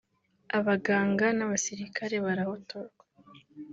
[0.57, 3.03] abaganga n’abasilikale barahotorwa